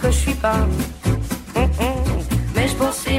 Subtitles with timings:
[0.00, 0.66] que je suis pas.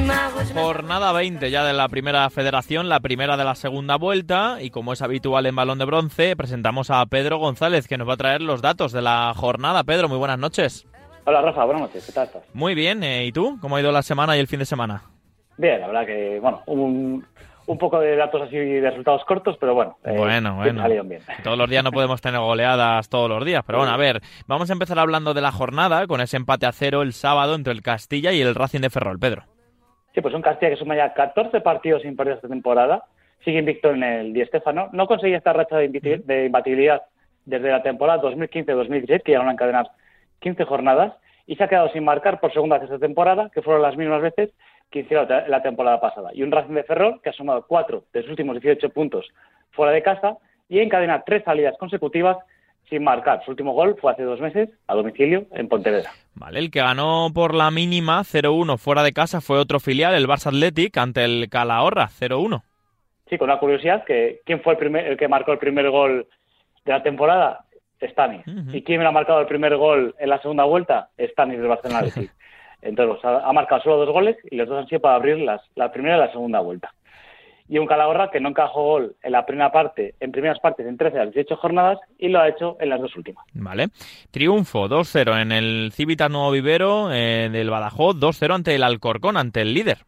[0.03, 4.69] Ma Jornada 20 ya de la primera federación, la primera de la segunda vuelta y
[4.69, 8.17] como es habitual en Balón de Bronce, presentamos a Pedro González que nos va a
[8.17, 9.83] traer los datos de la jornada.
[9.83, 10.87] Pedro, muy buenas noches.
[11.25, 12.43] Hola Rafa, buenas noches, ¿qué tal estás?
[12.53, 13.57] Muy bien, eh, ¿y tú?
[13.61, 15.03] ¿Cómo ha ido la semana y el fin de semana?
[15.57, 17.25] Bien, la verdad que, bueno, un,
[17.65, 20.81] un poco de datos así de resultados cortos, pero bueno, eh, Bueno, bueno.
[20.81, 21.21] salieron bien.
[21.43, 24.69] Todos los días no podemos tener goleadas todos los días, pero bueno, a ver, vamos
[24.69, 27.81] a empezar hablando de la jornada con ese empate a cero el sábado entre el
[27.81, 29.19] Castilla y el Racing de Ferrol.
[29.19, 29.43] Pedro.
[30.13, 33.03] Sí, pues un Castilla que suma ya 14 partidos sin perder esta temporada,
[33.43, 37.03] sigue invicto en el Di Stéfano, no conseguía esta racha de, imbatibilidad
[37.45, 39.89] desde la temporada 2015-2016, que llegaron a encadenar
[40.39, 41.13] 15 jornadas,
[41.45, 44.21] y se ha quedado sin marcar por segunda vez esta temporada, que fueron las mismas
[44.21, 44.51] veces
[44.91, 46.29] que hicieron la temporada pasada.
[46.33, 49.27] Y un Racing de Ferrol que ha sumado 4 de sus últimos 18 puntos
[49.71, 50.37] fuera de casa
[50.69, 52.37] y encadena tres salidas consecutivas
[52.89, 53.43] sin marcar.
[53.43, 56.11] Su último gol fue hace dos meses a domicilio en Pontevedra.
[56.35, 60.27] Vale, el que ganó por la mínima 0-1 fuera de casa fue otro filial, el
[60.27, 62.61] Barça Athletic, ante el Calahorra 0-1.
[63.29, 66.27] Sí, con una curiosidad, que ¿quién fue el, primer, el que marcó el primer gol
[66.85, 67.65] de la temporada?
[68.01, 68.45] Stanis.
[68.45, 68.75] Ujú.
[68.75, 71.09] ¿Y quién ha marcado el primer gol en la segunda vuelta?
[71.17, 71.99] Stanis del Barcelona.
[71.99, 72.31] Athletic.
[72.83, 75.39] Entonces, pues, ha, ha marcado solo dos goles y los dos han sido para abrir
[75.39, 76.93] las, la primera y la segunda vuelta.
[77.69, 80.97] Y un Calahorra que no encajó gol en la primera parte, en primeras partes en
[80.97, 83.45] 13 de las 18 jornadas y lo ha hecho en las dos últimas.
[83.53, 83.87] Vale.
[84.31, 89.61] Triunfo 2-0 en el Civitas Nuevo Vivero eh, del Badajoz, 2-0 ante el Alcorcón, ante
[89.61, 89.99] el líder.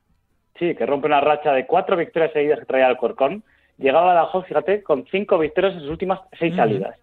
[0.59, 3.44] Sí, que rompe una racha de cuatro victorias seguidas que traía el Corcón.
[3.78, 6.98] Llegaba a Badajoz, fíjate, con cinco victorias en sus últimas seis salidas.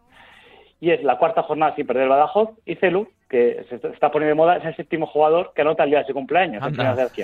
[0.81, 2.50] Y es la cuarta jornada sin perder el Badajoz.
[2.65, 5.91] Y Celu, que se está poniendo de moda, es el séptimo jugador que anota el
[5.91, 7.22] día de su cumpleaños Anda, sí.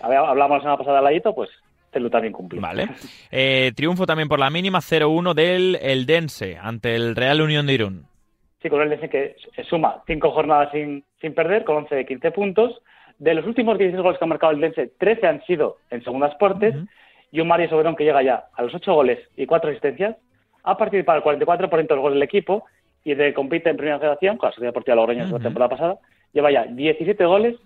[0.00, 1.50] Hablamos la semana pasada de Layito, pues
[1.92, 2.60] Celu también cumplió.
[2.60, 2.88] Vale.
[3.30, 8.06] Eh, triunfo también por la mínima 0-1 del Eldense ante el Real Unión de Irún.
[8.60, 12.06] Sí, con él dice que se suma cinco jornadas sin, sin perder, con 11 de
[12.06, 12.82] 15 puntos.
[13.18, 16.34] De los últimos 16 goles que ha marcado el Dense, 13 han sido en segundas
[16.40, 16.74] partes.
[16.74, 16.86] Ujú.
[17.30, 20.16] Y un Mario Soberón que llega ya a los 8 goles y 4 asistencias.
[20.64, 22.64] Ha participado el 44% de los goles del equipo
[23.04, 25.36] y de compite en Primera Federación con la Sociedad Deportiva Logroño Ujú.
[25.36, 25.98] la temporada pasada.
[26.32, 27.56] Lleva ya 17 goles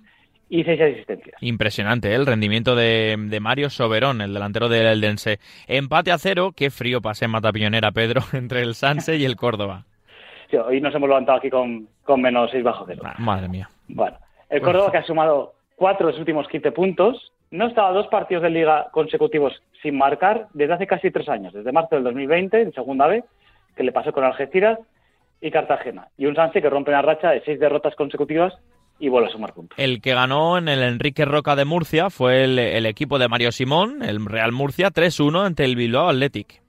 [0.48, 1.42] y 6 asistencias.
[1.42, 2.14] Impresionante ¿eh?
[2.14, 5.38] el rendimiento de, de Mario Soberón, el delantero del Eldense.
[5.66, 9.84] Empate a cero, qué frío pasé en Matapillonera, Pedro, entre el Sanse y el Córdoba.
[10.50, 13.02] Sí, hoy nos hemos levantado aquí con, con menos 6 bajo cero.
[13.04, 13.68] Ah, madre mía.
[13.88, 14.16] Bueno,
[14.50, 17.32] el Córdoba que ha sumado 4 de sus últimos 15 puntos.
[17.50, 21.70] No estaba dos partidos de liga consecutivos sin marcar desde hace casi tres años, desde
[21.72, 23.22] marzo del 2020, en segunda B,
[23.76, 24.78] que le pasó con Algeciras
[25.44, 26.08] y Cartagena.
[26.16, 28.54] Y un Sanse que rompe una racha de seis derrotas consecutivas
[28.98, 29.78] y vuelve a sumar puntos.
[29.78, 33.52] El que ganó en el Enrique Roca de Murcia fue el, el equipo de Mario
[33.52, 36.62] Simón, el Real Murcia, 3-1 ante el Bilbao Athletic.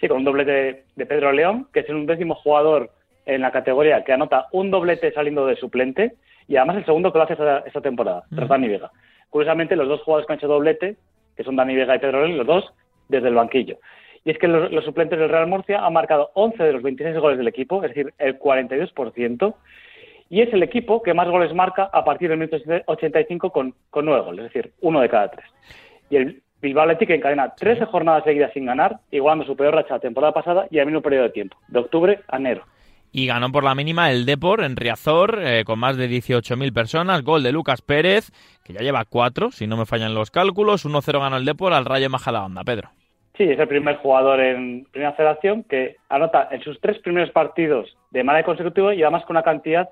[0.00, 2.92] Sí, con un doblete de, de Pedro León, que es el undécimo jugador
[3.26, 6.14] en la categoría que anota un doblete saliendo de suplente
[6.46, 8.48] y además el segundo que lo hace esta, esta temporada, tras.
[8.48, 8.92] Dani Vega.
[9.30, 10.96] Curiosamente, los dos jugadores que han hecho doblete,
[11.36, 12.72] que son Dani Vega y Pedro León, los dos
[13.08, 13.78] desde el banquillo.
[14.24, 17.18] Y es que los, los suplentes del Real Murcia han marcado 11 de los 26
[17.18, 19.54] goles del equipo, es decir, el 42%,
[20.32, 22.56] y es el equipo que más goles marca a partir del minuto
[22.86, 25.44] 85 con, con 9 goles, es decir, uno de cada tres.
[26.08, 30.00] Y el Bilbao Athletic encadena 13 jornadas seguidas sin ganar, igualando su peor racha la
[30.00, 32.64] temporada pasada y al mismo periodo de tiempo, de octubre a enero.
[33.10, 37.22] Y ganó por la mínima el Depor en Riazor, eh, con más de 18.000 personas.
[37.22, 38.30] Gol de Lucas Pérez,
[38.64, 40.86] que ya lleva cuatro, si no me fallan los cálculos.
[40.86, 42.88] 1-0 ganó el Depor al Rayo Majadahonda, Pedro.
[43.36, 47.96] Sí, es el primer jugador en Primera Federación que anota en sus tres primeros partidos
[48.10, 49.88] de manera consecutiva y además con una cantidad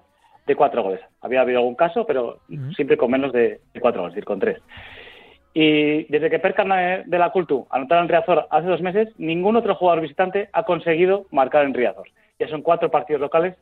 [0.46, 1.00] de cuatro goles.
[1.22, 2.40] Había habido algún caso, pero
[2.76, 4.60] siempre con menos de, de cuatro goles, es decir, con tres.
[5.52, 9.56] Y desde que Percan eh, de la Cultu anotaron en Riazor hace dos meses, ningún
[9.56, 12.08] otro jugador visitante ha conseguido marcar en Riazor.
[12.38, 13.56] Ya son cuatro partidos locales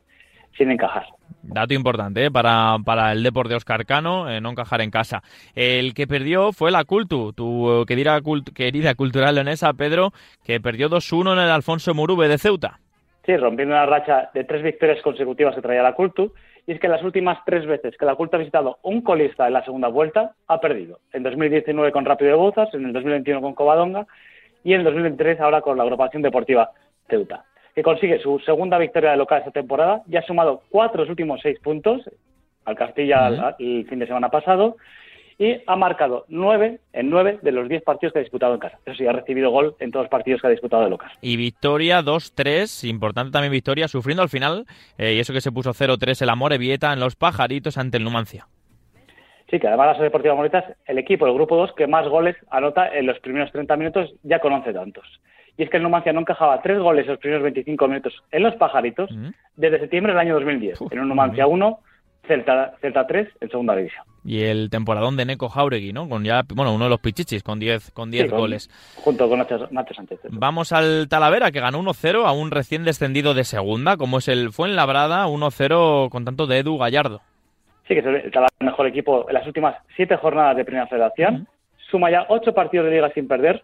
[0.57, 1.05] sin encajar.
[1.41, 2.31] Dato importante ¿eh?
[2.31, 5.23] para, para el Depor de Oscar Cano, eh, no encajar en casa.
[5.55, 10.11] El que perdió fue la Cultu, tu eh, querida, cult- querida cultural leonesa, Pedro,
[10.43, 12.79] que perdió 2-1 en el Alfonso Murube de Ceuta.
[13.25, 16.33] Sí, rompiendo una racha de tres victorias consecutivas que traía la Cultu.
[16.67, 19.53] Y es que las últimas tres veces que la Cultu ha visitado un colista en
[19.53, 20.99] la segunda vuelta, ha perdido.
[21.13, 24.05] En 2019 con Rápido de Bouzas, en el 2021 con Covadonga
[24.63, 26.69] y en el 2023 ahora con la agrupación deportiva
[27.09, 27.45] Ceuta,
[27.79, 30.01] que consigue su segunda victoria de local esta temporada.
[30.07, 32.01] Ya ha sumado cuatro los últimos seis puntos
[32.65, 34.75] al Castilla el fin de semana pasado
[35.37, 38.79] y ha marcado nueve en nueve de los diez partidos que ha disputado en casa.
[38.85, 41.09] Eso sí, ha recibido gol en todos los partidos que ha disputado de local.
[41.21, 44.65] Y victoria 2-3, importante también victoria, sufriendo al final,
[44.97, 48.03] eh, y eso que se puso 0-3 el Amore Vieta en los pajaritos ante el
[48.03, 48.47] Numancia.
[49.49, 52.05] Sí, que además la Sociedad Deportiva Moretas es el equipo del grupo 2 que más
[52.09, 55.21] goles anota en los primeros 30 minutos, ya con 11 tantos.
[55.59, 58.43] Y es que el Numancia no encajaba tres goles en los primeros 25 minutos en
[58.43, 59.31] los pajaritos Ujú.
[59.57, 60.79] desde septiembre del año 2010.
[60.79, 61.79] Uf, en un Numancia 1,
[62.25, 64.03] Celta, Celta 3 en segunda división.
[64.23, 66.07] Y el temporadón de Neko Jauregui, ¿no?
[66.07, 68.69] Con ya, bueno, uno de los pichichis, con 10 con 10 Sí, con- goles.
[69.03, 70.19] Junto con Nacho, Nacho Sánchez.
[70.29, 74.51] Vamos al Talavera, que ganó 1-0 a un recién descendido de segunda, como es el
[74.53, 77.19] Fuenlabrada, 1-0 con tanto de Edu Gallardo.
[77.87, 80.63] Sí, que es el, el Talavera el mejor equipo en las últimas siete jornadas de
[80.63, 81.47] Primera Federación.
[81.91, 83.63] Suma ya ocho partidos de liga sin perder,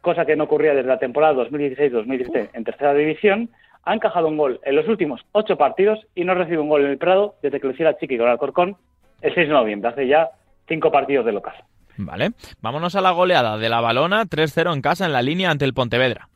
[0.00, 3.50] cosa que no ocurría desde la temporada 2016-2017 en tercera división.
[3.84, 6.90] Ha encajado un gol en los últimos ocho partidos y no recibe un gol en
[6.90, 8.76] el Prado desde que lo hiciera Chiqui con Alcorcón
[9.22, 10.30] el 6 de noviembre, hace ya
[10.66, 11.54] cinco partidos de local.
[11.96, 12.30] Vale,
[12.62, 15.74] vámonos a la goleada de la Balona, 3-0 en casa en la línea ante el
[15.74, 16.28] Pontevedra.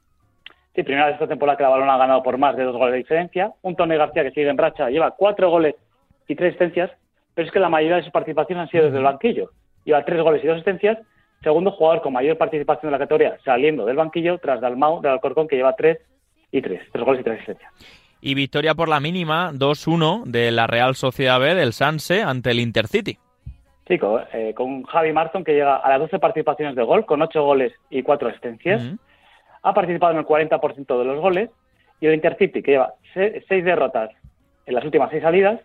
[0.75, 2.93] Sí, primera vez esta temporada que la Balona ha ganado por más de dos goles
[2.93, 3.53] de diferencia.
[3.63, 5.77] Un Tony García que sigue en racha, lleva cuatro goles
[6.27, 6.91] y tres asistencias,
[7.35, 9.51] pero es que la mayoría de sus participaciones han sido desde el banquillo.
[9.85, 10.99] Lleva tres goles y dos asistencias.
[11.43, 15.47] Segundo jugador con mayor participación de la categoría saliendo del banquillo, tras Dalmau del Alcorcón,
[15.49, 15.99] que lleva tres
[16.51, 16.83] y tres.
[16.93, 17.73] Tres goles y tres asistencias.
[18.21, 22.61] Y victoria por la mínima, 2-1 de la Real Sociedad B del Sanse ante el
[22.61, 23.19] Intercity.
[23.87, 27.21] Sí, con, eh, con Javi Marston, que llega a las 12 participaciones de gol, con
[27.21, 28.83] ocho goles y cuatro asistencias.
[28.83, 28.99] Ujú.
[29.67, 31.49] ha participado en el 40% de los goles
[32.01, 34.11] y el Intercity, que lleva se- seis derrotas
[34.67, 35.59] en las últimas seis salidas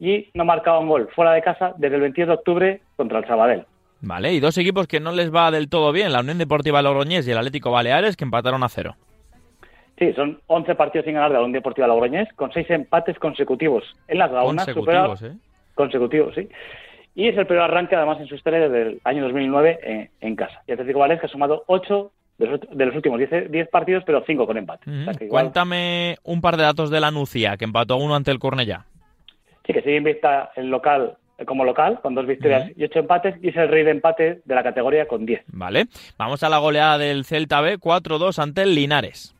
[0.00, 3.18] y no ha marcado un gol fuera de casa desde el 22 de octubre contra
[3.20, 3.64] el Sabadell.
[4.00, 7.26] Vale, y dos equipos que no les va del todo bien, la Unión Deportiva Logroñés
[7.26, 8.94] y el Atlético Baleares, que empataron a cero.
[9.98, 13.82] Sí, son 11 partidos sin ganar de la Unión Deportiva Logroñés, con seis empates consecutivos
[14.06, 14.66] en las gaunas.
[14.66, 15.36] Consecutivos, supera- ¿eh?
[15.74, 16.48] Consecutivos, sí.
[17.16, 20.36] Y es el peor arranque, además, en su historia desde el año 2009 en, en
[20.36, 20.62] casa.
[20.68, 24.04] Y Atlético Baleares, que ha sumado 8 de los, de los últimos 10, 10 partidos,
[24.06, 24.88] pero 5 con empate.
[24.88, 25.00] Ujú.
[25.00, 28.14] O sea que igual- Cuéntame un par de datos de la Nucía, que empató uno
[28.14, 28.84] ante el Cornellá.
[29.66, 33.36] Sí, que sigue invicta el local eh, como local, con dos victorias y ocho empates,
[33.42, 35.44] y es el rey de empate de la categoría con 10.
[35.52, 35.86] Vale,
[36.16, 39.34] vamos a la goleada del Celta B, 4-2 ante el Linares.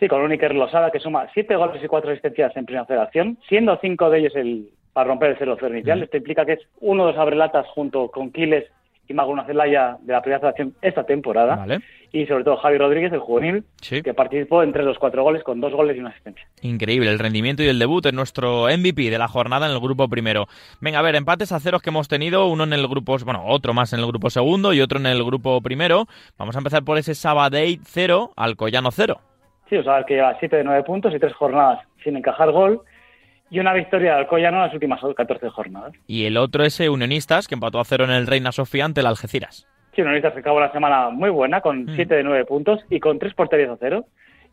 [0.00, 3.38] Sí, con un Iker Losada que suma siete goles y cuatro asistencias en primera federación,
[3.48, 6.02] siendo cinco de ellos el, para romper el 0-0 inicial.
[6.02, 8.64] Esto implica que es uno de los abrelatas junto con Quiles
[9.12, 11.56] y Maguna Celaya de la primera federación esta temporada.
[11.56, 11.80] Vale.
[12.14, 14.02] Y sobre todo Javi Rodríguez, el juvenil, Sí.
[14.02, 16.46] que participó entre los cuatro goles con dos goles y una asistencia.
[16.60, 20.08] Increíble el rendimiento y el debut en nuestro MVP de la jornada en el grupo
[20.08, 20.46] primero.
[20.80, 23.72] Venga, a ver, empates a ceros que hemos tenido, uno en el grupo, bueno, otro
[23.72, 26.06] más en el grupo segundo y otro en el grupo primero.
[26.38, 29.18] Vamos a empezar por ese Sabadell 0, Alcoyano 0.
[29.70, 32.80] Sí, o sea, que lleva siete de nueve puntos y tres jornadas sin encajar gol.
[33.52, 35.92] Y una victoria de Alcoyano en las últimas 14 jornadas.
[36.06, 39.06] Y el otro ese Unionistas, que empató a cero en el Reina Sofía ante el
[39.06, 39.68] Algeciras.
[39.94, 41.94] Sí, Unionistas que acabó la semana muy buena, con Mm.
[41.94, 44.06] 7 de 9 puntos y con 3 porterías a cero.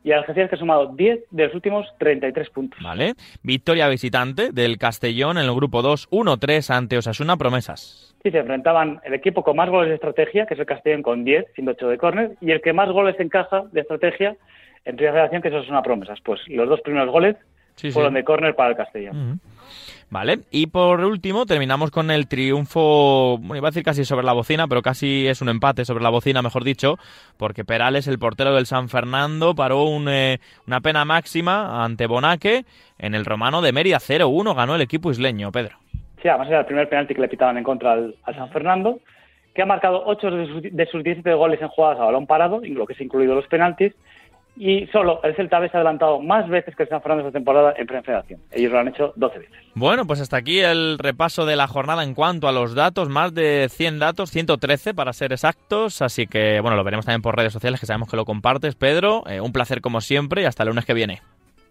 [0.03, 2.77] Y Algeciras que ha sumado 10 de los últimos 33 puntos.
[2.83, 3.13] ¿Vale?
[3.41, 8.13] Victoria visitante del Castellón en el grupo 2, 1-3 ante Osasuna Promesas.
[8.21, 11.23] Sí, se enfrentaban el equipo con más goles de estrategia, que es el Castellón con
[11.23, 14.35] 10, siendo 8 de córner, y el que más goles encaja de estrategia
[14.83, 16.19] en Primera Federación, que es una promesas.
[16.21, 17.37] Pues los dos primeros goles
[17.79, 18.17] Sí, fueron sí.
[18.17, 19.39] de córner para el Castellón.
[20.09, 24.33] Vale, y por último terminamos con el triunfo, bueno, iba a decir casi sobre la
[24.33, 26.97] bocina, pero casi es un empate sobre la bocina, mejor dicho,
[27.37, 32.65] porque Perales, el portero del San Fernando, paró un, eh, una pena máxima ante Bonaque
[32.97, 35.77] en el romano de Mérida 0-1, ganó el equipo isleño, Pedro.
[36.21, 38.99] Sí, además era el primer penalti que le pitaban en contra al, al San Fernando,
[39.53, 42.61] que ha marcado 8 de sus, de sus 17 goles en jugadas a balón parado,
[42.63, 43.93] lo que es incluido los penaltis,
[44.59, 47.37] y solo el Celta B se ha adelantado más veces que el San Fernando esta
[47.37, 48.41] temporada en Primera Federación.
[48.51, 49.57] Ellos lo han hecho 12 veces.
[49.73, 53.33] Bueno, pues hasta aquí el repaso de la jornada en cuanto a los datos, más
[53.33, 57.53] de 100 datos, 113 para ser exactos, así que bueno, lo veremos también por redes
[57.53, 59.23] sociales, que sabemos que lo compartes, Pedro.
[59.27, 61.21] Eh, un placer como siempre y hasta el lunes que viene.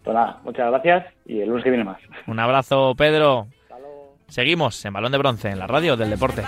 [0.02, 1.98] Pues nada, muchas gracias y el lunes que viene más.
[2.26, 3.48] Un abrazo, Pedro.
[4.28, 6.42] Seguimos en Balón de Bronce, en la radio del deporte.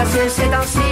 [0.00, 0.89] la siège, c'est ainsi.